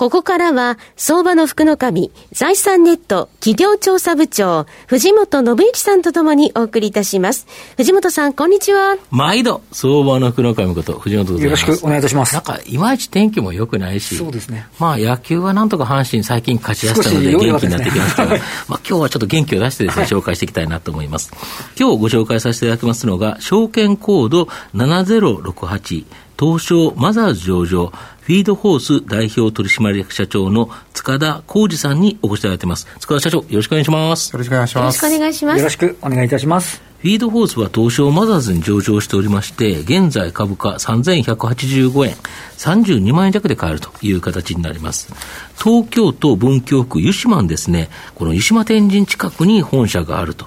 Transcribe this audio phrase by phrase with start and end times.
[0.00, 7.46] ここからは、相場の福の神、財産ネット企業調査部長、藤本信之さんとともにお送りいたします。
[7.76, 8.96] 藤本さん、こんにちは。
[9.10, 11.60] 毎度、相場の福の神こと、藤本でございます。
[11.64, 12.32] よろしくお願いいたします。
[12.32, 14.66] なんか、いまいち天気も良くないし、そうですね。
[14.78, 21.30] まあ、野球はなんとか阪神最近勝ち出したので元気になってきましたが、ね、 まあ、今日はちょっと元気を出してですね、紹介していきたいなと思います。
[21.78, 26.06] 今日ご紹介させていただきますのが、証券コード7068、
[26.40, 32.86] 東証マザーズ上場、フィードホース代表取締役社長の塚田浩二さんにお越しいただいてます。
[32.98, 34.32] 塚田社長、よろしくお願いします。
[34.32, 35.04] よろしくお願いします。
[35.04, 35.58] よろしくお願いします。
[35.58, 36.80] よろしくお願いいたします。
[37.00, 42.16] フィードホースは東証マザーズに上場しておりまして、現在株価3185円、
[42.58, 45.12] 32万円弱で買えるという形になります。
[45.62, 50.46] 東京都文京区湯島ですね、この湯島天神近くに本社があると。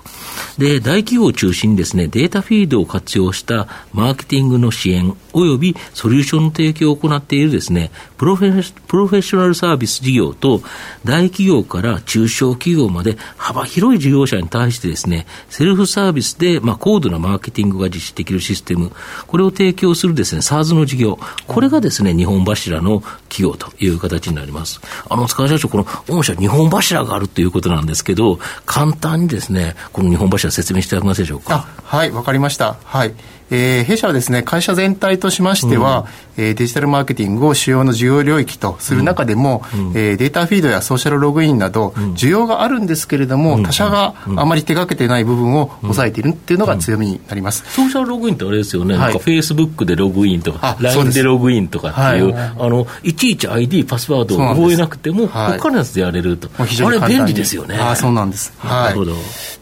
[0.58, 10.62] で、大企業を中心にですね、データフィードを活用したマーケティングの支援及びソリューションの提供を行っているですね、プロフェッショナルサービス事業と
[11.04, 18.92] 大企業から中小企業まで幅広い事業者に対してですね、セルフサービスで、まあ、高度なマーケティングが実施できるシステム、
[19.28, 24.80] これを提供するですね、SARS の事業、これがですね、日本柱の企業という形になります。
[25.10, 31.68] あの、塚田社長、この御社日本柱があるということなんですけど、簡単にですね、この日本柱説明していただけますでしょうか？
[31.84, 32.78] はい、わかりました。
[32.84, 33.14] はい。
[33.54, 47.64] えー、弊社はですね、会社全体としましては、うん、えー、デジタルマーケティングを主要の需要領域とする中でも、うん、えー、データフィードやソーシャルログインなど、需要があるんですけれども、他社があまり手がけてない部分を抑えているっていうのが強みになります。
[47.72, 56.50] ソーシャルログインってあれですよね、はい、なんかフェイスブックでログインとか、LINE でログインとかっていう、はい、あの、いちいち ID、パスワードを覚えなくても、他のやつでやれると。
[56.58, 57.76] あれ便利ですよね。
[57.76, 58.52] あそうなんです。
[58.58, 59.14] はい、なるほど。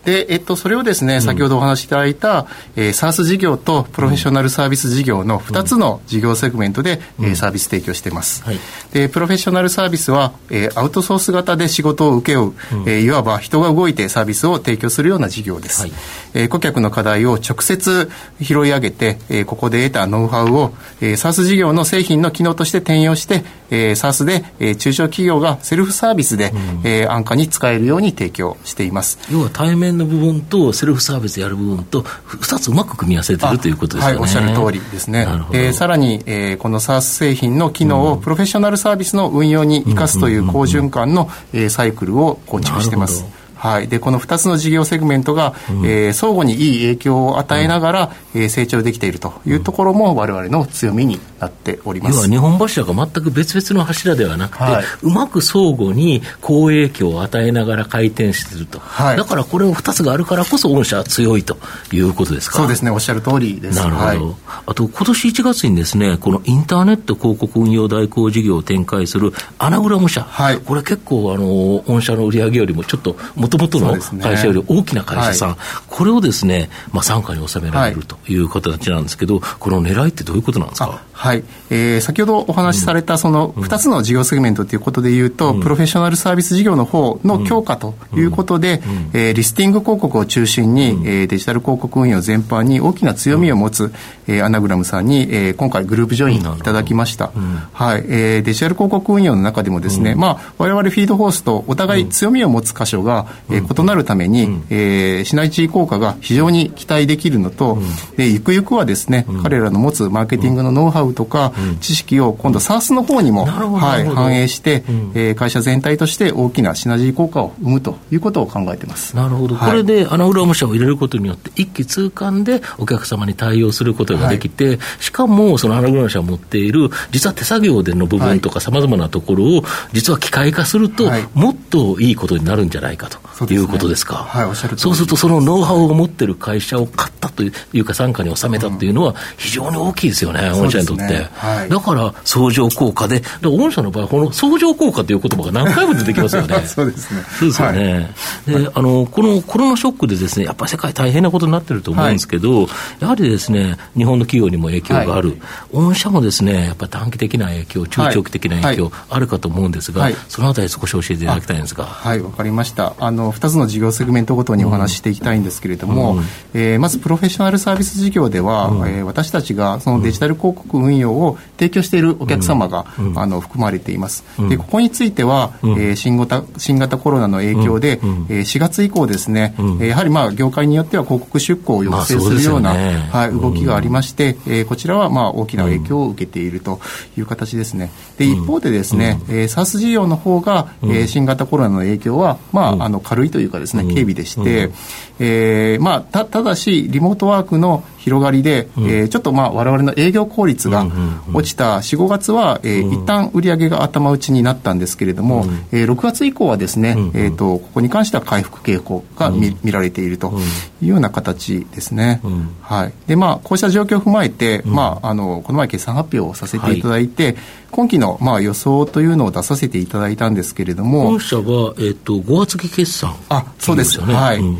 [0.06, 8.60] で、えっと、それをですね、先ほどお話しいただいた、えー、SARS 事業とプロフェッショナルサービス事業の2つの事業セグメントで、うん、えー、サービス提供しています、はい、
[8.92, 9.10] で。
[9.10, 15.82] プロフェッショナルサービスは、えー、アウトソース型で仕事を請け負う、うん、えー、いわば人が動いてサービスを提供するような事業です。
[15.82, 15.92] はい、
[16.34, 18.10] えー、顧客の課題を直接
[18.42, 29.18] 拾い上げて、えー、ここで得たノウハウを、えー、SARS 事業の製品の機能として転用して、えー、SARS で、えー、中小企業がセルフサービスで、うん、えー、安価に使えるように提供しています。
[29.32, 34.14] 要は対面の部分とセルフサービスやる部分と2つうまく組み合わせてるということですね。
[34.14, 35.28] はい、おっしゃる通りですね。
[35.54, 43.41] えー、さらに、えー、この SARS 製品の機能をプロフェッショナルサービスの運用に生かすという好循環の、えー、サイクルを構築しています。
[43.62, 52.16] はい、でこの2つの事業セグメントが、うん、えー、相互にいい影響を与えながら、うん、えー、成長できているというところも、われわれの強みになっております。
[52.16, 61.58] 要は日本柱が全く別々の柱ではなくて、はい、うまく相互に好影響を与えながら回転すると、はい、だからこれを2つがあるからこそ、御社は強いと
[61.92, 62.58] いうことですか？
[62.58, 63.78] そうですね、おっしゃる通りです。
[63.78, 64.36] なるほど、はい、
[64.66, 75.58] あと今年1月にですね、このインターネット広告運用代行事業を展開するアナグラム社、はい、これ結構、あの御社の売り上げよりもちょっともともとの会社より大きな会社さん、はい、
[75.92, 81.02] これをですね、まあ、傘下に収められるという形なんですけど、この狙いってどういうことなんですか？
[81.22, 88.92] はい、えー、先ほどお話しされたその2つの事業セグメントということでいうと、うん、プロフェッショナルサービス事業の方の強化ということで、うん。
[88.92, 93.94] うん、えー、リスティング広告を中心に、うん、えー、デジタル広告運用全般に大きな強みを持つ、
[94.28, 97.32] えー、アナグラムさんに、えー、今回グループジョインいただきました、
[97.74, 98.06] はい。
[98.08, 107.80] えー、デジタル広告運用の中でもですね、まあ、我々フィードホースとお互い強みを持つ箇所が、えー、異なるために、うん、えー、シナジー効果が非常に期待できるのと、
[108.16, 119.16] でゆくゆくはですね、彼らの持つマーケティングのノウハウとか、知識を今度 SARS の方にも、はい、反映して、うん、えー、会社全体として大きなシナジー効果を生むということを考えてます。
[119.16, 119.56] なるほど。
[119.56, 129.64] はい、これでアナグラム社を入れることによって、一気通貫でお客様に対応することができて、はい、しかもそのアナグラム社を持っている、実は手作業での部分とかさまざまなところを、
[129.94, 133.20] 実は機械化すると、もっといいことになるんじゃないかと。
[133.50, 134.16] いうことですか。
[134.16, 141.04] はい、おっしゃるそうすると、そのノウハウを持ってる会社を買ったというか、傘下に収めたというのは、非常に大きいですよね、御社にとって。
[141.34, 146.64] はい、だから相乗効果で、御社の場合、この相乗効果という言葉が何回も出てきますよね。
[146.68, 147.24] そうですね。
[147.40, 148.14] そうですよね。
[148.46, 152.68] はい、で、あの、このコロナショックでですね、やっぱり世界大変なことになってると思うんですけど、はい、
[153.00, 155.30] やはりですね、日本の企業にも影響がある。
[155.30, 155.40] はい、
[155.72, 161.86] 御社もですね、やっぱり短期的な影響、中長期的な影響、あるかと思うんですが、そのあたり少し教えていただきたいんですが。
[161.86, 162.94] はい、わ、かりました。
[163.00, 166.24] あの、の2つの事業セグメントごとにお話ししていきたいんですけれども、うん、
[166.54, 174.24] えー、まずプロフェッショナルサービス事業では、うん、えー、私たちがそのデジタル広告運用を提供しているお客様が、うん、あの含まれています。
[174.50, 186.80] でここについては、うん、えー、新型新型コロナの影響で、うん、えー、4月以降ですね、うん、やはりまあ業界によっては広告出稿を抑制するような、まあね、はい、動きがありまして、えー、こちらはまあ大きな影響を受けていると
[187.18, 187.92] いう形ですね。
[188.18, 194.72] で一方でですね、うん、えー、SARS 事業の方が、えー、新型コロナの影響は、まあ、あの軽いというかですね、軽微でして、
[195.20, 200.88] えーまあ、たただし、リモートワークの広がりで、うん、えー、ちょっとまあ我々の営業効率が
[201.34, 210.34] 落ちた4、5月は、えー、一旦売上が頭打ちになったんですけれども、うん、えー、6月以降はですね、うん、えーと、ここに関しては回復傾向が見,、見られていると
[210.82, 212.22] いうような形ですね。
[212.62, 212.94] はい。
[213.06, 217.36] でまあ、こうした状況を踏まえて、まあ、あのこの前決算発表をさせていただいて、はい。
[217.72, 224.58] 今期のまあ予想というのを出させていただいたんですけれども、本社は、えーと、5月期決算、あそうです、ね、はい、うん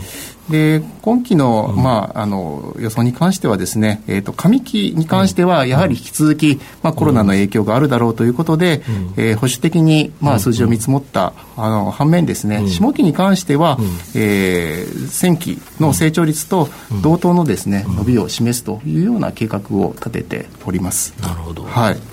[0.52, 16.70] で今期の,、まあ、あの予想に関してはですね、えーと、上期に関してはやはり引き続き、まあ、コロナの影響があるだろうということで、うん、えー、保守的に、まあ、数字を見積もったあの反面ですね、下期に関しては、うん、えー、前期の成長率と
[17.02, 21.14] 同等のですね、伸びを示すというような計画を立てております。
[21.22, 22.11] なるほど、はい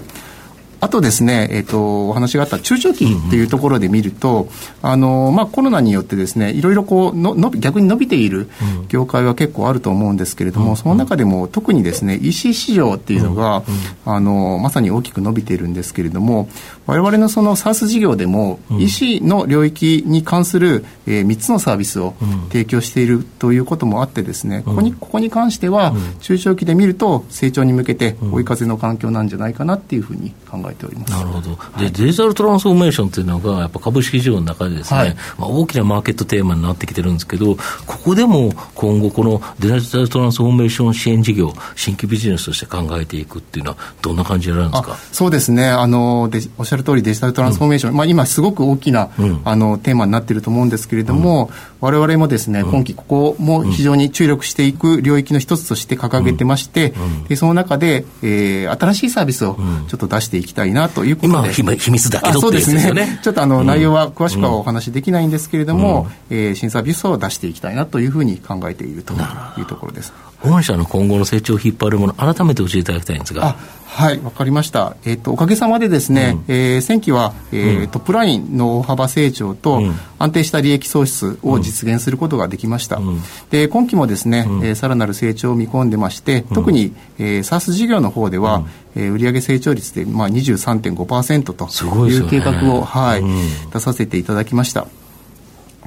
[0.81, 4.49] あとですね、えっ、ー、と、お話があった中長期っていうところで見ると、
[4.83, 8.49] うん、あの、まあ、コロナによってですね、いろいろこうのの逆に伸びている
[8.89, 13.65] 業界は結構あると思うんですけれども、うん、その中でも特にですね、EC 市場っていうのが、
[14.07, 16.49] うん、あの、まさに大きく伸びているんですけれども、
[16.87, 22.15] 我々のその SARS 事業でも、EC の領域に関する、えー、3つのサービスを
[22.51, 31.11] 提供しているということもあってですね、ここに、ここに関しては、中長期で見ると成長に向けて追い風の環境なんじゃないかなっていうふうに考ええております。
[31.12, 37.56] なるほど、はい、でデジタルトランスフォーメーションというのが、やっぱ株式市場の中でですね、はい、まあ、大きなマーケットテーマになってきてるんですけど、
[37.87, 44.97] ここでも今後、このデジタルトランスフォーメーション支援事業、新規ビジネスとして考えていくっていうのは、どんな感じでやるんですか？
[45.12, 45.69] そうですね。
[45.69, 51.50] あので、おっしゃる通り、デジタルトランスフォーメーション、うん、まあ、今、すごく大きな、うん、あのテーマになっていると思うんですけれども、
[51.81, 56.93] われわれもですね、今期、ここも非常に注力していく領域の一つとして掲げてまして、
[57.29, 59.56] でその中で、えー、新しいサービスを
[59.88, 60.99] ちょっと出していきたいなと。
[60.99, 61.55] ということで。
[61.59, 63.21] 今秘密だけどそうですね。
[63.23, 70.13] ちょっとあの、内容は詳しくはお話しできないんですけれども、うん、えー、新サービスを出していきたいなというふうに考えているというところです。
[70.40, 73.56] 本社の今後の成長を引っ張るもの、改めて教えていただきたいんですが。
[73.87, 74.96] はい、わかりました。
[75.05, 79.82] えっ、ー、と、おかげさまでですね、うん、えー、前期は、えー、うん、トップラインの大幅成長と、
[80.19, 82.99] 安定した利益創出を実現することができました。
[82.99, 83.20] うん、
[83.50, 88.58] で、今期もですね、うん、えー、さらなる成長を見込んでまして、特に、えー、SARS 事業の方では、
[88.94, 93.25] うん、えー、売上成長率で、まあ、23.5%という計画を、ね、はい、
[93.73, 94.87] 出させていただきました。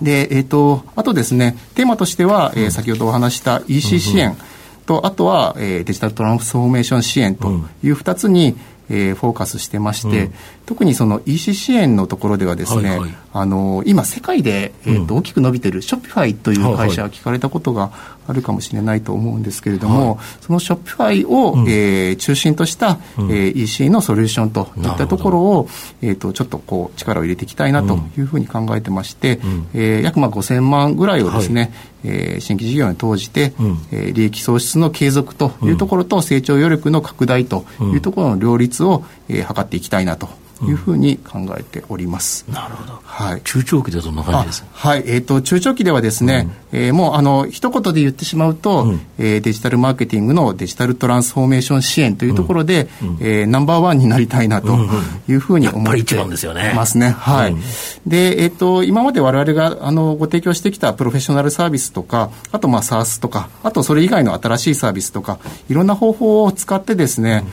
[0.02, 4.36] で、えっ、ー、と、あとですね、テーマとしては、えー、先ほどお話した EC 支援、
[4.86, 7.50] と、あとは、えー、デジタルトランスフォーメーション支援と
[7.84, 8.56] いう2つに、
[8.92, 10.34] えー、フォーカスしてまして、うん、
[10.66, 17.92] 特にその EC 支援のところではですね、はいはい、あの今世界で、えーと、大きく伸びているショッピファイという会社聞かれたことが
[18.28, 25.70] あるかもしれないと思うんですけれども、はい、そのショッピファイを、うん、えー、中心とした、うん、えー、EC のソリューションといったところを、
[26.02, 31.72] えーと、ちょっとこう力を入れていきたいなというふうに考えてまして、うん、えー、約まあ5000万ぐらいをですね、はい、
[32.04, 40.30] えー、新規事業に投じて、うん、えー、利益創出の継続というところと、成長余力の拡大というところの両立を、えー、図っていきたいなと
[40.64, 42.46] いうふうに考えております。
[42.50, 43.00] なるほど。
[43.04, 43.42] はい。
[43.44, 44.70] 中長期でどんな感じですか？
[44.74, 45.04] はい。
[45.06, 54.78] えっ、ー、と、中長期ではですね、うん、えー、もう、あの、一言で言ってしまうと、うん、えー、デジタルマーケティングのデジタルトランスフォーメーション支援というところで、うん、えー、ナンバーワンになりたいなと
[55.28, 56.16] いうふうに思って
[56.76, 57.10] ますね。
[57.10, 57.56] はい。
[58.06, 65.40] で、えっ、ー、と、今まで我々が、あの、ご提供してきたプロフェッショナルサービスとか、あと、まあ、SARS とか、あと、それ以外の新しいサービスとか、
[65.70, 67.44] いろんな方法を使ってですね、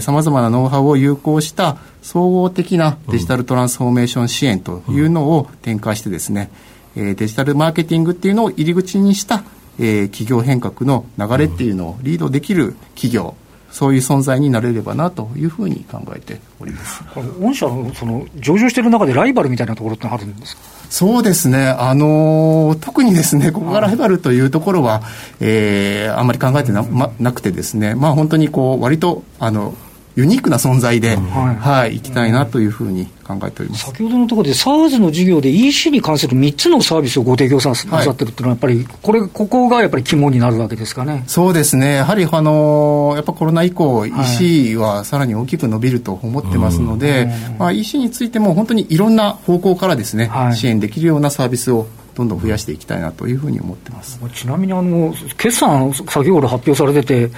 [0.00, 6.50] さまざまなノウハウを有効した総合的なデジタルトランスフォーメーション支援というのを展開してですね、
[6.96, 9.44] えデジタルマーケティングっていうのを入り口にした、
[9.78, 13.34] え企業変革の流れっていうのをリードできる企業、
[13.70, 17.02] そういう存在になれればなというふうに考えております。
[17.40, 20.62] 御社のその上場している中でライバルみたいなところってあるんですか？
[20.90, 25.00] そうですね、あのー、特にですね、ここがライバルというところは、
[25.40, 29.74] えー、あんまり考えてな,、ま、なくてですね、まあ本当にこう、割と、あの、
[30.14, 33.86] ユニークな存在で、はい、はい、いきたいなというふうに考えております。
[33.86, 41.24] 先ほどのところで、SARS の事業で EC に関する3つのサービスをご提供さなさってるっていうのは、やっぱり、これ、ここがやっぱり肝になるわけですかね。
[41.26, 47.28] そうですね、やはり、あのやっぱコロナ以降、EC はさらに大きく伸びると思ってますので、
[47.58, 57.34] まあ、EC についても本当にいろんな方向からですね、はい、支援できるようなサービスをどんどん増やしていきたいなというふうに思ってますちなみにあの決算、先ほど発表されてて、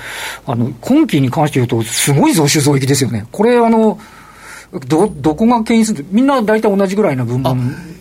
[0.46, 3.98] あの今期に関して言うと、すごい増収増益ですよね、これあの
[4.88, 7.54] ど、どこが牽引するみんな大体同じぐらいの分母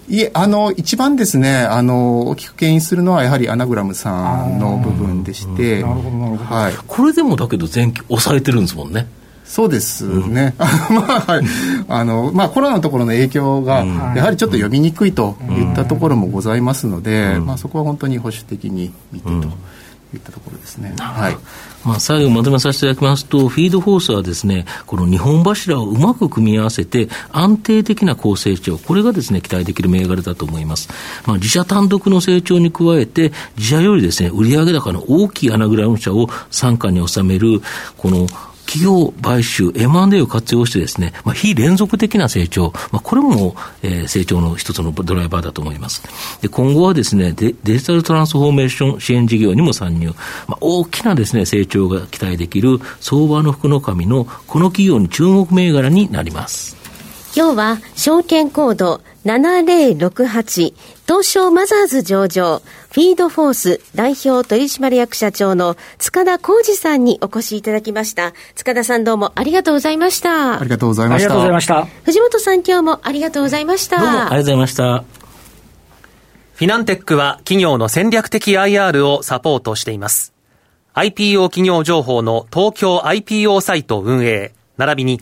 [0.10, 6.44] いえ、あの、一番ですね、あの、大きく牽引するのは、やはりアナグラムさんの部分でして、なるほど、なるほど。
[6.44, 6.74] はい。
[6.86, 9.08] これでもだけど前期抑えてるんですもんね。
[9.46, 10.56] そうですね、
[10.90, 11.46] うん、 まあ、はい、
[11.88, 13.84] あの、まあ、コロナのところの影響が、
[14.16, 19.48] やはりちょっと読みにくいといったところもございますので、まあ、そこは本当に保守的に見てと。
[20.16, 20.94] いったところですね。
[21.00, 21.38] はい。
[21.84, 30.90] まあ、最後まとめさせていただきますと、フィードフォースはですね、この日本柱をうまく組み合わせて、安定的な高成長、これがですね、期待できる銘柄だと思います。
[31.26, 37.62] まあ、自社単独の成長に加えて、自社よりですね、売上高の大きいアナグラム社を傘下に収める、
[37.98, 38.28] この
[38.74, 46.02] 企業買収、M&A を活用してですね、まあ、非連続的な成長、まあ、これも、えー、成長の一つのドライバーだと思います。
[46.42, 50.08] で今後はですねデ、デジタルトランスフォーメーション支援事業にも参入、
[50.48, 56.83] まあ、大きなですね、成長が期待できる相場の福の神のこの企業に注目銘柄になります。
[57.36, 60.76] 今日は証券コード7068
[61.08, 62.62] 東証マザーズ上場
[62.92, 68.34] フィードフォース代表取締役社長の塚田浩二さんにお越しいただきました。
[68.54, 70.60] 塚田さんどうもありがとうございました。
[70.60, 71.26] ありがとうございました。
[71.26, 71.88] ありがとうございました。
[72.04, 73.98] 藤本さん今日もありがとうございました。
[73.98, 75.04] どうもありがとうございました。
[76.54, 80.34] フィナンテックは企業の戦略的 IR をサポートしています。
[80.94, 84.54] IPO 企業情報の東京 IPO サイト運営。
[84.78, 85.22] 並びに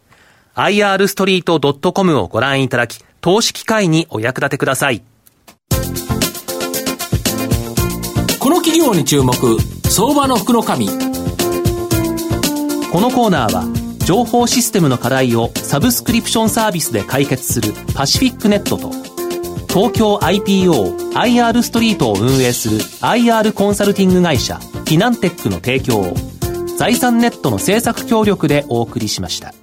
[0.55, 5.01] irstreet.com をご覧いただき、投資機会にお役立てください。
[8.39, 9.33] この企業に注目、
[9.89, 10.87] 相場の福の神。
[10.87, 10.93] こ
[12.99, 13.65] のコーナーは、
[14.05, 18.89] 情報システムの課題をサブスクリプションサービスで解決するパシフィックネットと、
[19.71, 26.13] 東京 IPO IR ストリートを運営する IR コンサルティング会社フィナンテックの提供を
[26.77, 29.53] 財産ネットの政策協力でお送りしました。